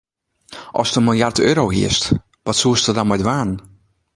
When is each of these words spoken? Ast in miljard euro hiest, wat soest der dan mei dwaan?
Ast 0.83 0.97
in 1.01 1.05
miljard 1.09 1.41
euro 1.49 1.65
hiest, 1.75 2.03
wat 2.45 2.59
soest 2.59 2.85
der 2.85 2.97
dan 2.97 3.09
mei 3.09 3.21
dwaan? 3.23 3.51